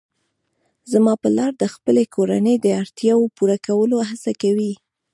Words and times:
زما 0.91 1.13
پلار 1.23 1.51
د 1.57 1.63
خپلې 1.73 2.03
کورنۍ 2.15 2.55
د 2.61 2.67
اړتیاوو 2.81 3.33
پوره 3.35 3.57
کولو 3.67 3.97
هڅه 4.09 4.31
کوي 4.41 4.73